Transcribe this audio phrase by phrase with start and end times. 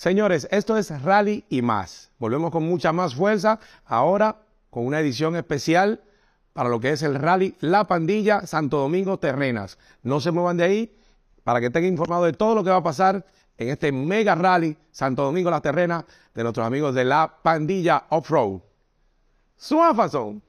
[0.00, 2.10] Señores, esto es Rally y más.
[2.18, 4.36] Volvemos con mucha más fuerza, ahora
[4.70, 6.00] con una edición especial
[6.54, 9.76] para lo que es el Rally La Pandilla Santo Domingo Terrenas.
[10.02, 10.96] No se muevan de ahí
[11.44, 13.26] para que estén informados de todo lo que va a pasar
[13.58, 18.62] en este mega rally Santo Domingo Las Terrenas de nuestros amigos de La Pandilla Off-Road.
[19.58, 20.42] Suafazón.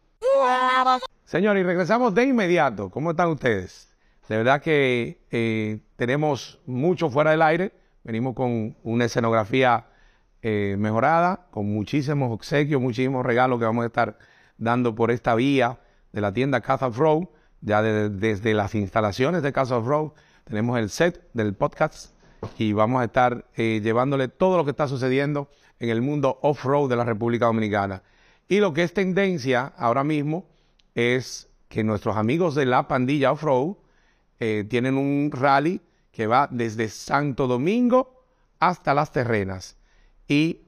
[1.26, 2.90] Señores, y regresamos de inmediato.
[2.90, 3.90] ¿Cómo están ustedes?
[4.30, 7.81] De verdad que eh, tenemos mucho fuera del aire.
[8.04, 9.86] Venimos con una escenografía
[10.42, 14.18] eh, mejorada, con muchísimos obsequios, muchísimos regalos que vamos a estar
[14.58, 15.80] dando por esta vía
[16.12, 17.26] de la tienda Casa of Road.
[17.62, 20.12] Ya desde las instalaciones de Casa of Road
[20.46, 22.16] tenemos el set del podcast
[22.58, 26.90] y vamos a estar eh, llevándole todo lo que está sucediendo en el mundo off-road
[26.90, 28.02] de la República Dominicana.
[28.48, 30.46] Y lo que es tendencia ahora mismo
[30.96, 33.76] es que nuestros amigos de la pandilla off-road
[34.40, 35.82] eh, tienen un rally
[36.12, 38.24] que va desde Santo Domingo
[38.60, 39.78] hasta las terrenas.
[40.28, 40.62] Y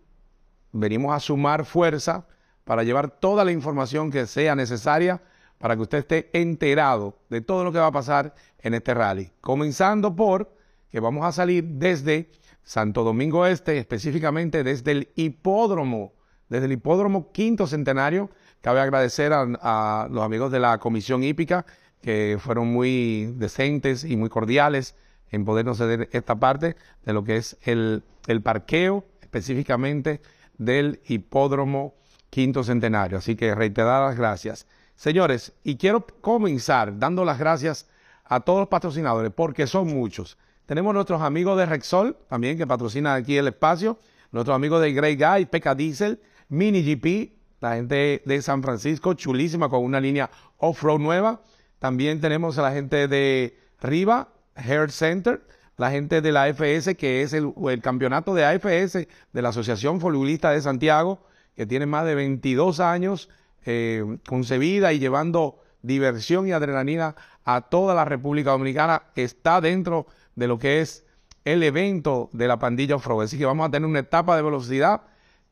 [0.72, 2.26] venimos a sumar fuerza
[2.64, 5.22] para llevar toda la información que sea necesaria
[5.58, 9.32] para que usted esté enterado de todo lo que va a pasar en este rally.
[9.40, 10.54] Comenzando por
[10.90, 12.30] que vamos a salir desde
[12.64, 16.14] Santo Domingo Este, específicamente desde el hipódromo,
[16.50, 18.30] desde el hipódromo quinto centenario.
[18.62, 21.66] Cabe agradecer a, los amigos de la Comisión Hípica
[22.02, 24.96] que fueron muy decentes y muy cordiales
[25.34, 30.22] en podernos ceder esta parte de lo que es el, el parqueo específicamente
[30.60, 31.96] del hipódromo
[32.30, 33.18] quinto centenario.
[33.18, 34.68] Así que reiteradas gracias.
[34.96, 37.90] Señores, y quiero comenzar dando las gracias
[38.26, 40.38] a todos los patrocinadores, porque son muchos.
[40.68, 43.98] Tenemos nuestros amigos de Rexol, también que patrocinan aquí el espacio,
[44.32, 49.68] nuestros amigos de Grey Guy, Peca Diesel, Mini GP, la gente de San Francisco, chulísima,
[49.68, 51.42] con una línea off-road nueva.
[51.80, 55.42] También tenemos a la gente de Riva, Hair Center,
[55.78, 60.52] la gente de la AFS, que es el, campeonato de AFS de la Asociación Futbolista
[60.52, 61.26] de Santiago,
[61.56, 63.30] que tiene más de 22 años
[63.66, 70.48] eh, concebida y llevando diversión y adrenalina a toda la República Dominicana, está dentro de
[70.48, 71.06] lo que es
[71.46, 75.02] el evento de la pandilla off Así que vamos a tener una etapa de velocidad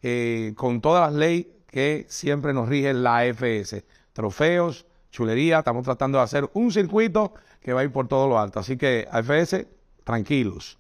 [0.02, 3.84] eh, con todas las leyes que siempre nos rige la AFS.
[4.14, 8.40] Trofeos, chulería, estamos tratando de hacer un circuito que va a ir por todo lo
[8.40, 8.60] alto.
[8.60, 9.68] Así que AFS,
[10.04, 10.80] tranquilos.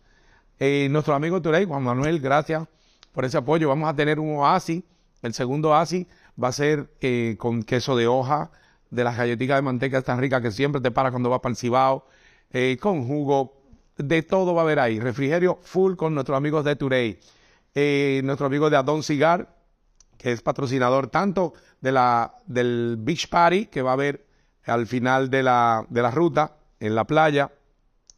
[0.59, 2.67] Eh, nuestro amigo Turey, Juan Manuel, gracias
[3.11, 3.69] por ese apoyo.
[3.69, 4.83] Vamos a tener un oasis.
[5.21, 6.07] El segundo oasis
[6.41, 8.51] va a ser eh, con queso de hoja,
[8.89, 11.57] de las galletitas de manteca tan ricas que siempre te para cuando vas para el
[11.57, 12.05] Cibao,
[12.51, 13.61] eh, con jugo,
[13.97, 14.99] de todo va a haber ahí.
[14.99, 17.19] Refrigerio full con nuestros amigos de Turey.
[17.73, 19.55] Eh, nuestro amigo de Adon Cigar,
[20.21, 24.27] que es patrocinador tanto de la, del Beach Party que va a haber
[24.65, 27.51] al final de la, de la ruta en la playa,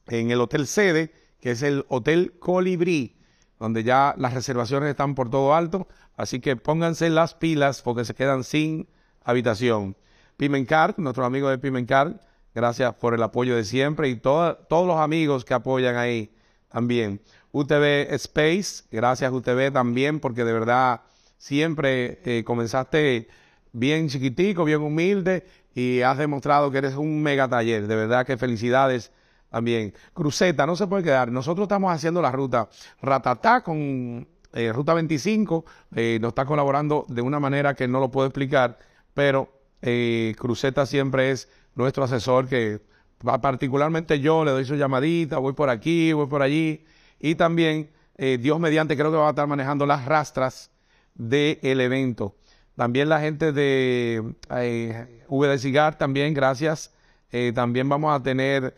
[0.08, 3.16] en el Hotel Sede, que es el Hotel Colibrí,
[3.58, 5.88] donde ya las reservaciones están por todo alto.
[6.18, 8.90] Así que pónganse las pilas porque se quedan sin
[9.24, 9.96] habitación.
[10.36, 12.20] Pimencar, nuestro amigo de Pimencar,
[12.54, 16.36] gracias por el apoyo de siempre y todos los amigos que apoyan ahí
[16.68, 17.22] también.
[17.54, 21.02] UTV Space, gracias UTV también porque de verdad
[21.44, 23.28] siempre eh, comenzaste
[23.74, 25.46] bien chiquitico, bien humilde
[25.76, 27.86] y has demostrado que eres un mega taller.
[27.86, 29.12] De verdad que felicidades
[29.50, 29.94] también.
[30.14, 31.34] Cruceta, no se puede quedar.
[31.34, 32.70] Nosotros estamos haciendo la ruta
[33.02, 35.66] Ratatá con eh, Ruta 25
[35.96, 38.80] eh, nos está colaborando de una manera que no lo puedo explicar,
[39.14, 39.50] pero
[39.82, 42.80] eh, Cruceta siempre es nuestro asesor que
[43.20, 46.86] particularmente yo le doy su llamadita, voy por aquí, voy por allí,
[47.20, 50.73] y también Dios mediante creo que va a estar manejando las rastras
[51.16, 52.36] del evento.
[52.76, 54.36] También la gente de
[55.28, 56.92] V de Cigar, también gracias.
[57.54, 58.76] también vamos a tener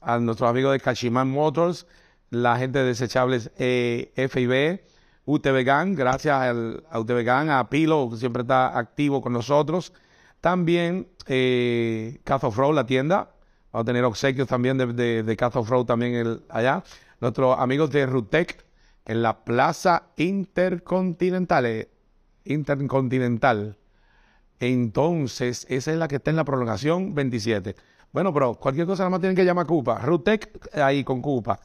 [0.00, 1.86] a nuestros amigos de Cachiman Motors,
[2.30, 4.80] la gente de desechables eh, FIB,
[5.24, 5.64] UTV
[5.94, 9.92] gracias al, a UTV a Pilo, que siempre está activo con nosotros.
[10.40, 13.30] También eh, of Road, la tienda.
[13.72, 16.82] Vamos a tener obsequios también de, de, de of Road también allá.
[17.20, 18.64] Nuestros amigos de Rutec
[19.10, 21.66] en la Plaza Intercontinental.
[21.66, 21.90] Eh,
[22.44, 23.76] Intercontinental.
[24.60, 27.74] Entonces, esa es la que está en la prolongación 27.
[28.12, 29.98] Bueno, pero cualquier cosa nada más tienen que llamar Cupa.
[29.98, 31.58] Rutec ahí con Cupa.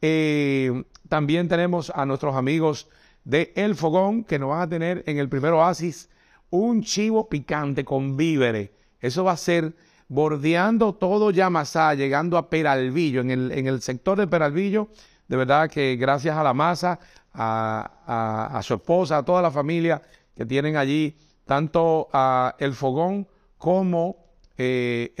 [0.00, 2.88] Eh, también tenemos a nuestros amigos
[3.22, 6.10] de El Fogón que nos van a tener en el primer oasis
[6.50, 8.70] un chivo picante con víveres.
[9.00, 9.76] Eso va a ser
[10.08, 14.88] bordeando todo Yamasá, llegando a Peralvillo, en el, en el sector de Peralvillo.
[15.32, 17.00] De verdad que gracias a la masa,
[17.32, 20.02] a, su esposa, a toda la familia
[20.36, 23.26] que tienen allí, tanto a El Fogón
[23.56, 24.26] como
[24.58, 25.14] eh,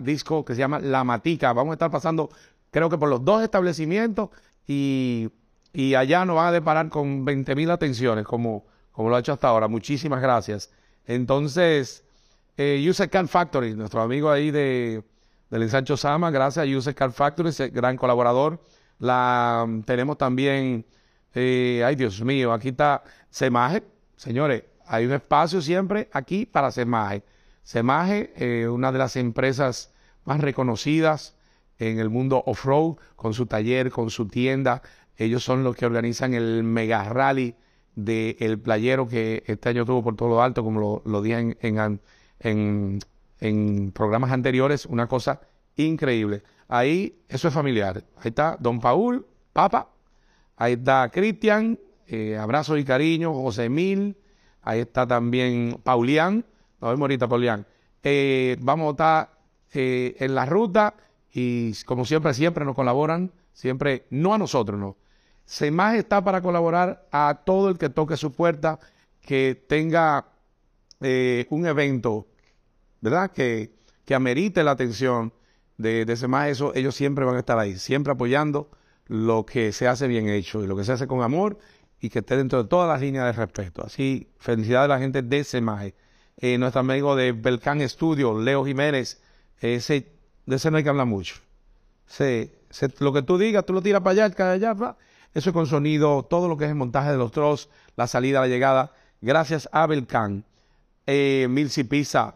[0.00, 1.52] disco que se llama La Matica.
[1.52, 2.30] Vamos a estar pasando
[2.70, 4.30] creo que por los dos establecimientos
[4.66, 5.30] y
[5.98, 8.64] allá nos van a deparar con 20.000 atenciones, como,
[8.96, 9.68] lo ha hecho hasta ahora.
[9.68, 10.70] Muchísimas gracias.
[11.04, 12.04] Entonces,
[12.56, 15.04] eh, User Car Factory, nuestro amigo ahí de,
[15.50, 18.58] del ensancho Sama, gracias a User Car Factory, gran colaborador.
[19.02, 20.86] La, tenemos también,
[21.34, 23.82] eh, ay Dios mío, aquí está Semaje.
[24.14, 27.24] Señores, hay un espacio siempre aquí para Semaje.
[27.64, 29.92] Semaje, eh, una de las empresas
[30.24, 31.36] más reconocidas
[31.80, 34.82] en el mundo off-road, con su taller, con su tienda.
[35.16, 37.56] Ellos son los que organizan el mega rally
[37.96, 43.00] del playero que este año tuvo por todo lo alto, como lo, dije en,
[43.40, 45.40] en, programas anteriores, una cosa
[45.86, 46.42] increíble.
[46.68, 48.04] Ahí, eso es familiar.
[48.16, 49.88] Ahí está Don Paul, Papa.
[50.56, 54.16] Ahí está Cristian, eh, abrazo y cariño, José Mil.
[54.62, 56.44] Ahí está también Paulián.
[56.80, 57.66] Nos vemos ahorita, Paulián.
[58.02, 59.38] Eh, vamos a estar
[59.74, 60.94] eh, en la ruta
[61.32, 64.96] y como siempre, siempre nos colaboran, siempre, no a nosotros, no.
[65.44, 68.78] SEMAS está para colaborar a todo el que toque su puerta,
[69.20, 70.26] que tenga
[71.00, 72.26] eh, un evento,
[73.00, 73.30] ¿verdad?
[73.30, 73.72] Que,
[74.04, 75.32] que amerite la atención
[75.82, 78.70] de, de SEMAS, eso, ellos siempre van a estar ahí, siempre apoyando
[79.06, 81.58] lo que se hace bien hecho y lo que se hace con amor
[82.00, 83.84] y que esté dentro de todas las líneas de respeto.
[83.84, 85.94] Así, felicidades a la gente de SEMAE.
[86.38, 89.20] Eh, nuestro amigo de Belcán Studio, Leo Jiménez,
[89.60, 90.12] ese,
[90.46, 91.36] de ese no hay que hablar mucho.
[92.98, 94.96] lo que tú digas, tú lo tiras para allá, para allá,
[95.34, 98.40] eso es con sonido, todo lo que es el montaje de los trozos, la salida,
[98.40, 98.92] la llegada.
[99.20, 100.44] Gracias a Belcan.
[101.06, 102.34] Eh, Milsi Pizza,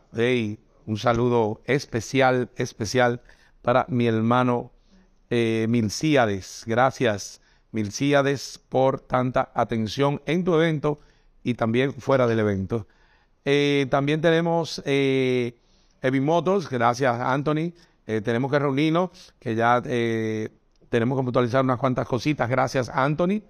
[0.87, 3.20] un saludo especial, especial
[3.67, 4.71] para mi hermano
[5.29, 6.63] eh, Milcíades.
[6.69, 7.41] Gracias,
[7.73, 11.01] Milcíades, por tanta atención en tu evento
[11.43, 12.87] y también fuera del evento.
[13.45, 15.59] Eh, también tenemos eh,
[16.01, 17.73] Heavy Motors, gracias Anthony.
[18.07, 23.43] Eh, tenemos que reunirnos, que ya tenemos que puntualizar unas cuantas cositas, gracias Anthony.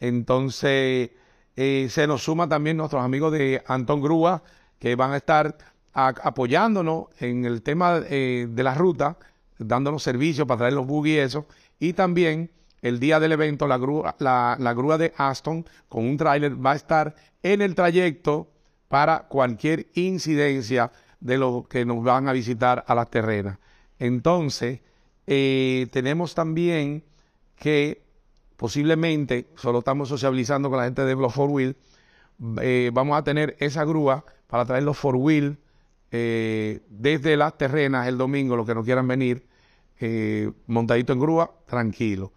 [0.00, 1.12] Entonces,
[1.56, 4.42] se nos suma también nuestros amigos de Antón Grúa,
[4.78, 5.56] que van a estar
[5.94, 9.16] apoyándonos en el tema de la ruta,
[9.58, 11.46] dándonos servicios para traer los buggy y eso.
[11.78, 12.50] Y también
[12.82, 16.76] el día del evento, la grúa, la grúa de Aston con un tráiler va a
[16.76, 18.48] estar en el trayecto
[18.88, 23.58] para cualquier incidencia de los que nos van a visitar a las terrenas.
[23.98, 24.80] Entonces,
[25.26, 27.04] eh, tenemos también
[27.56, 28.02] que
[28.56, 31.76] posiblemente, solo estamos sociabilizando con la gente de los four wheel,
[32.60, 35.58] eh, vamos a tener esa grúa para traer los four wheel
[36.10, 39.46] eh, desde las terrenas el domingo, los que no quieran venir,
[40.66, 42.32] montadito en grúa, tranquilo.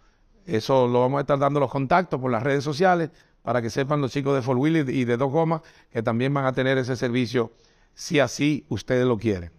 [0.46, 3.10] Eso lo vamos a estar dando los contactos por las redes sociales
[3.42, 6.44] para que sepan los chicos de four wheel y de dos gomas que también van
[6.44, 7.52] a tener ese servicio
[7.94, 9.52] si así ustedes lo quieren.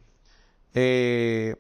[0.74, 1.56] Eh,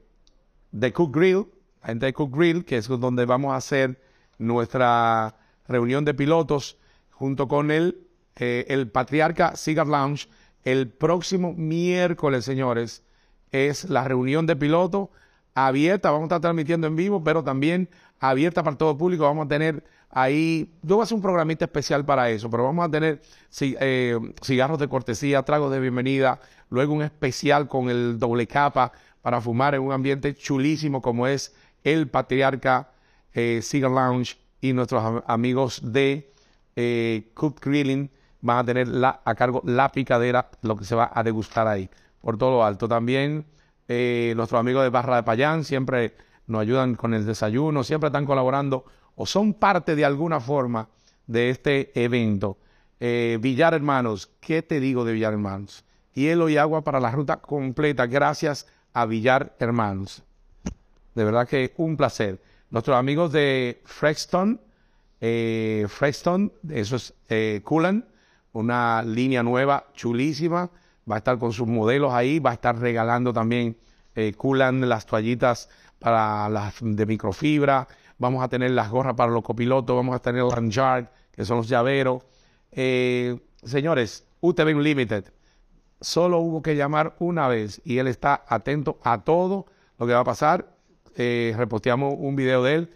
[0.71, 1.45] de Cook Grill,
[1.81, 4.01] la gente de Cook Grill, que es donde vamos a hacer
[4.37, 5.35] nuestra
[5.67, 6.77] reunión de pilotos
[7.11, 10.27] junto con el, eh, el Patriarca Cigar Lounge.
[10.63, 13.03] El próximo miércoles, señores,
[13.51, 15.09] es la reunión de pilotos
[15.53, 16.11] abierta.
[16.11, 19.23] Vamos a estar transmitiendo en vivo, pero también abierta para todo el público.
[19.23, 22.91] Vamos a tener ahí, yo voy a un programita especial para eso, pero vamos a
[22.91, 23.21] tener
[23.59, 29.41] eh, cigarros de cortesía, tragos de bienvenida, luego un especial con el doble capa para
[29.41, 32.91] fumar en un ambiente chulísimo como es el Patriarca
[33.33, 36.31] eh, Cigar Lounge y nuestros amigos de
[36.75, 38.09] eh, Cook Grilling
[38.41, 41.89] van a tener a cargo la picadera, lo que se va a degustar ahí,
[42.21, 42.87] por todo lo alto.
[42.87, 43.45] También
[43.87, 46.15] eh, nuestros amigos de Barra de Payán siempre
[46.47, 50.87] nos ayudan con el desayuno, siempre están colaborando o son parte de alguna forma
[51.27, 52.57] de este evento.
[52.99, 55.83] Eh, Villar Hermanos, ¿qué te digo de Villar Hermanos?
[56.13, 60.23] Hielo y agua para la ruta completa, gracias a Villar Hermanos.
[61.15, 62.41] De verdad que un placer.
[62.69, 64.59] Nuestros amigos de Frexton,
[65.19, 67.61] eh, Frexton, eso es eh,
[68.53, 70.69] una línea nueva, chulísima.
[71.09, 73.77] Va a estar con sus modelos ahí, va a estar regalando también
[74.15, 75.69] eh, Coolan las toallitas
[76.01, 80.43] para las de microfibra, vamos a tener las gorras para los copilotos, vamos a tener
[80.43, 82.23] Ranjard, que son los llaveros.
[82.71, 85.25] Eh, señores, UTV Unlimited,
[85.99, 89.67] solo hubo que llamar una vez y él está atento a todo
[89.99, 90.67] lo que va a pasar.
[91.15, 92.89] Eh, reposteamos un video de él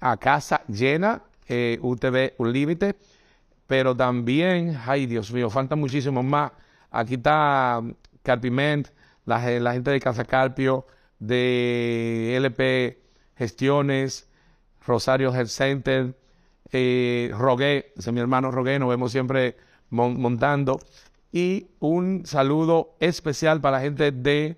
[0.00, 2.96] a casa llena, eh, UTV Unlimited,
[3.68, 6.52] pero también, ay Dios mío, faltan muchísimos más.
[6.90, 7.82] Aquí está
[8.22, 8.88] Carpiment,
[9.26, 10.86] la, gente de Casa Carpio,
[11.18, 12.98] de LP
[13.36, 14.26] Gestiones,
[14.86, 16.16] Rosario Health Center,
[16.72, 19.56] eh, Rogué, es mi hermano Rogué, nos vemos siempre
[19.90, 20.80] montando.
[21.30, 24.56] Y un saludo especial para la gente de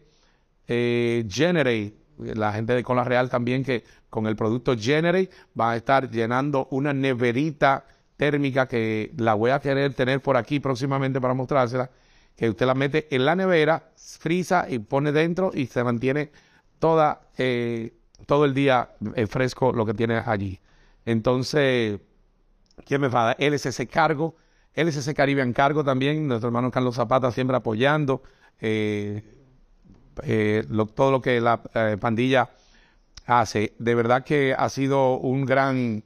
[0.68, 5.76] eh, Generate, la gente de Cola Real también que con el producto Generate va a
[5.76, 7.86] estar llenando una neverita
[8.20, 11.90] térmica que la voy a querer tener por aquí próximamente para mostrársela,
[12.36, 16.30] que usted la mete en la nevera, frisa y pone dentro y se mantiene
[16.78, 17.94] toda, eh,
[18.26, 20.60] todo el día eh, fresco lo que tiene allí.
[21.06, 21.98] Entonces,
[22.84, 23.36] ¿quién me va a dar?
[23.40, 24.36] LSC Cargo,
[24.74, 28.22] LSC Caribbean Cargo también, nuestro hermano Carlos Zapata siempre apoyando.
[28.60, 29.24] Eh,
[30.24, 31.62] eh, todo lo que la
[31.98, 32.50] pandilla
[33.24, 33.72] hace.
[33.78, 36.04] De verdad que ha sido un gran,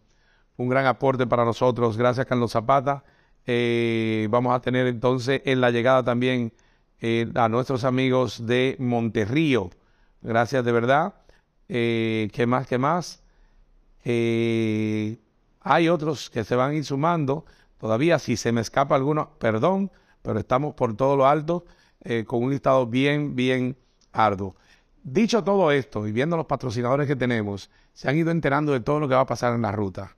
[0.57, 1.97] un gran aporte para nosotros.
[1.97, 3.05] Gracias, Carlos Zapata.
[3.47, 6.53] Eh, vamos a tener entonces en la llegada también
[7.35, 9.69] a nuestros amigos de Monterrío.
[10.23, 11.15] Gracias de verdad.
[11.67, 12.67] ¿Qué más?
[12.67, 13.23] ¿Qué más?
[14.07, 17.45] hay otros que se van a ir sumando.
[17.77, 19.91] Todavía, si se me escapa alguno, perdón,
[20.23, 21.67] pero estamos por todo lo alto
[22.27, 23.77] con un listado bien, bien
[24.15, 24.57] arduo.
[25.03, 29.01] Dicho todo esto y viendo los patrocinadores que tenemos, se han ido enterando de todo
[29.01, 30.17] lo que va a pasar en la ruta.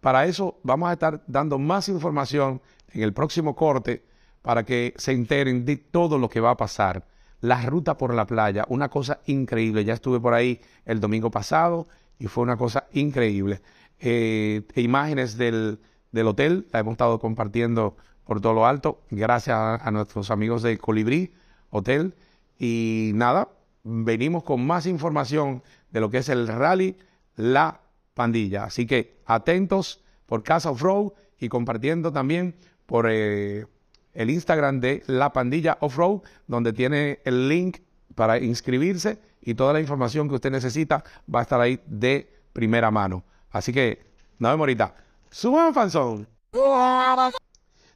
[0.00, 2.60] Para eso vamos a estar dando más información
[2.92, 4.04] en el próximo corte
[4.42, 7.06] para que se enteren de todo lo que va a pasar.
[7.40, 9.84] La ruta por la playa, una cosa increíble.
[9.84, 11.88] Ya estuve por ahí el domingo pasado
[12.18, 13.62] y fue una cosa increíble.
[13.98, 15.78] Eh, imágenes del,
[16.26, 21.32] hotel, la hemos estado compartiendo por todo lo alto, gracias a nuestros amigos de Colibrí
[21.70, 22.14] Hotel.
[22.58, 23.48] Y nada,
[23.82, 26.96] venimos con más información de lo que es el rally
[27.36, 27.80] La
[28.14, 28.64] Pandilla.
[28.64, 33.66] Así que atentos por Casa Off-Road y compartiendo también por eh,
[34.12, 37.78] el Instagram de La Pandilla Off-Road, donde tiene el link
[38.14, 41.02] para inscribirse y toda la información que usted necesita
[41.32, 43.24] va a estar ahí de primera mano.
[43.50, 44.06] Así que
[44.38, 44.94] nos vemos ahorita.
[45.30, 46.28] Suban fanzón.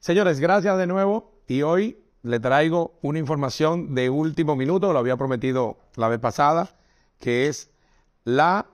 [0.00, 5.16] Señores, gracias de nuevo y hoy le traigo una información de último minuto, lo había
[5.16, 6.76] prometido la vez pasada,
[7.18, 7.70] que es
[8.24, 8.66] la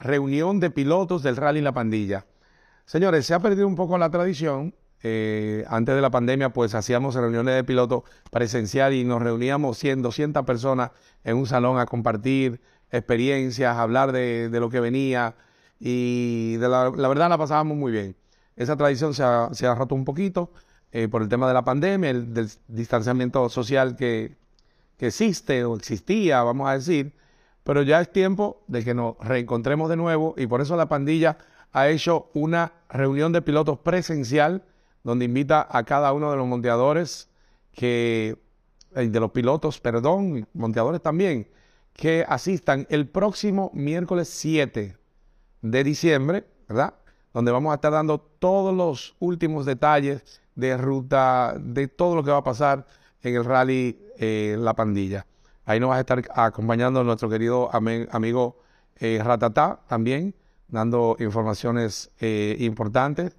[0.00, 2.26] reunión de pilotos del Rally La Pandilla.
[2.84, 4.74] Señores, se ha perdido un poco la tradición.
[5.02, 10.02] Eh, antes de la pandemia, pues hacíamos reuniones de pilotos presencial y nos reuníamos 100,
[10.02, 10.90] 200 personas
[11.22, 15.36] en un salón a compartir experiencias, hablar de, lo que venía
[15.78, 18.16] y de la, verdad la pasábamos muy bien.
[18.56, 20.50] Esa tradición se ha, se ha roto un poquito.
[20.90, 24.36] Eh, por el tema de la pandemia, el del distanciamiento social que,
[24.98, 27.12] existe o existía, vamos a decir,
[27.68, 31.36] pero ya es tiempo de que nos reencontremos de nuevo y por eso la pandilla
[31.70, 34.64] ha hecho una reunión de pilotos presencial
[35.04, 37.28] donde invita a cada uno de los monteadores
[37.74, 38.38] que,
[38.94, 41.46] eh, de los pilotos, perdón, monteadores también,
[41.92, 44.96] que asistan el próximo miércoles 7
[45.60, 46.94] de diciembre, ¿verdad?
[47.34, 52.30] Donde vamos a estar dando todos los últimos detalles de ruta, de todo lo que
[52.30, 52.86] va a pasar
[53.20, 55.26] en el rally eh, La Pandilla.
[55.68, 58.56] Ahí nos va a estar acompañando nuestro querido amigo
[58.96, 60.34] eh, Ratatá también,
[60.66, 63.36] dando informaciones eh, importantes.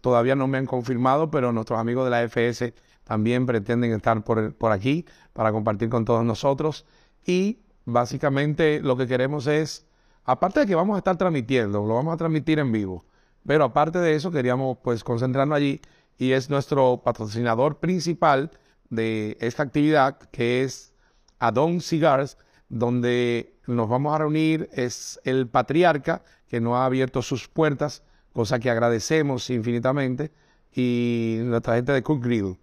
[0.00, 4.54] todavía no me han confirmado, pero nuestros amigos de la FS también pretenden estar por,
[4.54, 6.86] por aquí para compartir con todos nosotros.
[7.24, 9.88] Y básicamente lo que queremos es,
[10.22, 13.04] aparte de que vamos a estar transmitiendo, lo vamos a transmitir en vivo,
[13.44, 15.80] pero aparte de eso, queríamos pues concentrarnos allí
[16.16, 18.52] y es nuestro patrocinador principal
[18.90, 20.92] de esta actividad que es
[21.38, 22.38] Adon Cigars,
[22.68, 28.02] donde nos vamos a reunir es el patriarca que nos ha abierto sus puertas,
[28.32, 30.30] cosa que agradecemos infinitamente,
[30.72, 32.58] y nuestra gente de Cook Grill,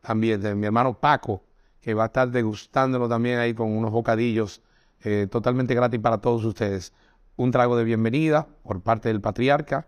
[0.00, 1.42] también de mi hermano Paco,
[1.80, 4.62] que va a estar degustándolo también ahí con unos bocadillos
[5.02, 6.92] eh, totalmente gratis para todos ustedes.
[7.36, 9.86] Un trago de bienvenida por parte del patriarca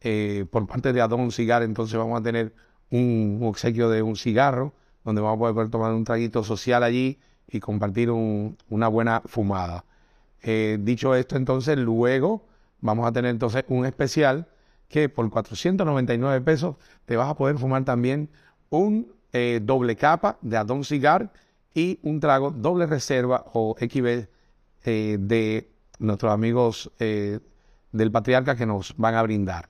[0.00, 2.54] eh, por parte de Adón Cigar, entonces vamos a tener
[2.90, 4.72] un, obsequio de un cigarro,
[5.04, 9.84] donde vamos a poder tomar un traguito social allí y compartir una buena fumada.
[10.42, 12.46] Eh, dicho esto, entonces luego
[12.80, 14.46] vamos a tener entonces un especial
[14.88, 18.30] que por 499 pesos te vas a poder fumar también
[18.70, 21.32] un eh, doble capa de Adón Cigar
[21.74, 24.28] y un trago doble reserva o XB
[24.82, 29.68] de nuestros amigos del Patriarca que nos van a brindar.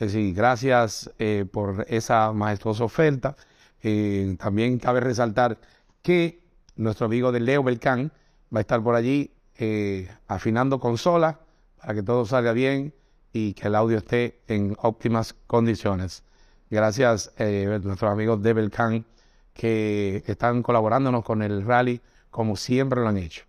[0.00, 3.36] Es decir, gracias eh, por esa majestuosa oferta.
[3.82, 5.58] Eh, también cabe resaltar
[6.02, 6.42] que
[6.76, 8.12] nuestro amigo de Leo Belcán
[8.54, 11.36] va a estar por allí eh, afinando consolas
[11.76, 12.94] para que todo salga bien
[13.32, 16.24] y que el audio esté en óptimas condiciones.
[16.70, 19.04] Gracias a nuestros amigos de Belcán
[19.54, 23.44] que están colaborándonos con el rally como siempre lo han hecho.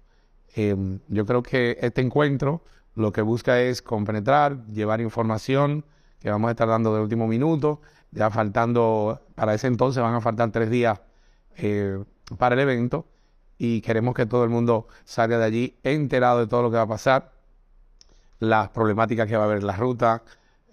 [0.55, 2.63] yo creo que este encuentro
[2.95, 5.85] lo que busca es compenetrar, llevar información,
[6.19, 7.81] que vamos a estar dando de último minuto.
[8.11, 10.99] Ya faltando, para ese entonces van a faltar tres días
[11.57, 12.03] eh,
[12.37, 13.05] para el evento.
[13.57, 16.83] y queremos que todo el mundo salga de allí enterado de todo lo que va
[16.83, 17.31] a pasar,
[18.39, 20.23] las problemáticas que va a haber en la ruta,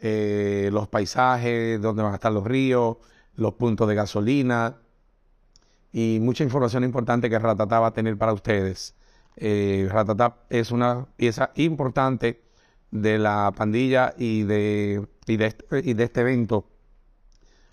[0.00, 2.97] eh, los paisajes, dónde van a estar los ríos,
[3.37, 4.76] los puntos de gasolina
[5.92, 8.95] y mucha información importante que Ratatá va a tener para ustedes.
[9.37, 12.42] Eh, Ratatá es una pieza importante
[12.90, 16.66] de la pandilla y de, y de, este, este evento.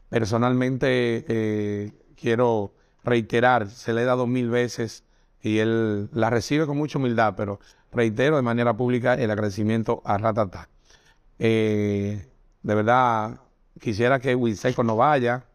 [0.10, 5.04] Personalmente eh, quiero reiterar, se le he dado mil veces
[5.42, 7.60] y él la recibe con mucha humildad, pero
[7.92, 10.70] reitero de manera pública el agradecimiento a Ratata.
[11.40, 12.26] Eh,
[12.64, 13.40] de verdad,
[13.80, 15.46] quisiera que Wilseco no vaya.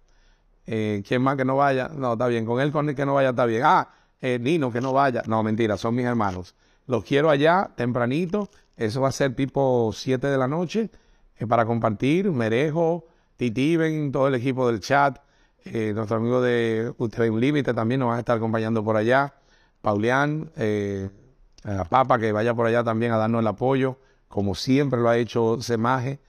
[0.67, 1.89] Eh, ¿Quién más que no vaya?
[1.89, 2.47] No, está bien.
[2.47, 3.63] Con él, con él que no vaya, está bien.
[3.65, 3.89] Ah,
[4.21, 5.23] eh, Nino, que no vaya.
[5.27, 6.55] No, mentira, son mis hermanos.
[6.87, 8.49] Los quiero allá, tempranito.
[8.77, 10.91] Eso va a ser tipo 7 de la noche
[11.49, 12.31] para compartir.
[12.31, 13.07] Merejo,
[13.41, 15.19] Titiven, todo el equipo del chat.
[15.65, 19.33] nuestro amigo de Usted un Límite también nos va a estar acompañando por allá.
[19.81, 21.09] Paulián, eh,
[21.65, 23.97] a Papa que vaya por allá también a darnos el apoyo,
[24.29, 26.21] como siempre lo ha hecho Semaje.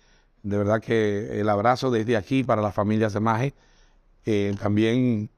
[0.41, 3.55] De verdad que el abrazo desde aquí para la familia Semaje.
[4.25, 5.29] Eh, también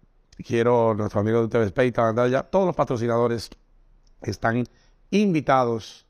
[0.46, 3.50] quiero, nuestro amigo de TV Space, ya, todos los patrocinadores
[4.22, 4.64] están
[5.10, 6.06] invitados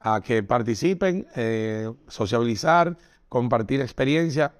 [0.00, 2.98] a que participen, eh, sociabilizar,
[3.30, 4.52] compartir experiencia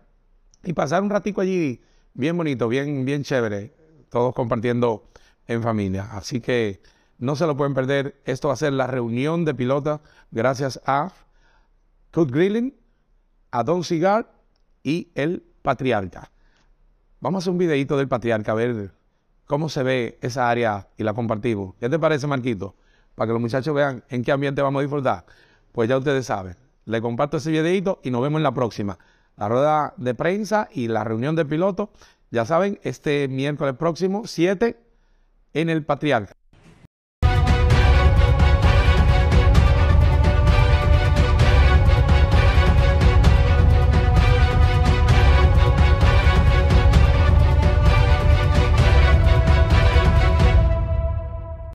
[0.68, 1.80] y pasar un ratico allí
[2.12, 3.72] bien bonito, bien, bien chévere,
[4.10, 5.08] todos compartiendo
[5.46, 6.10] en familia.
[6.12, 6.82] Así que
[7.16, 8.20] no se lo pueden perder.
[8.26, 11.10] Esto va a ser la reunión de pilota gracias a
[12.12, 12.74] Kurt Grilling,
[13.50, 14.30] a Don Cigar
[14.82, 16.30] y el Patriarca.
[17.20, 18.92] Vamos a hacer un videito del Patriarca a ver
[19.46, 21.76] cómo se ve esa área y la compartimos.
[21.80, 22.76] ¿Qué te parece, Marquito?
[23.14, 25.24] Para que los muchachos vean en qué ambiente vamos a disfrutar.
[25.72, 26.56] Pues ya ustedes saben.
[26.84, 28.98] Le comparto ese videito y nos vemos en la próxima.
[29.38, 31.90] La rueda de prensa y la reunión de piloto.
[32.30, 34.76] Ya saben, este miércoles próximo, 7
[35.54, 36.34] en el Patriarca.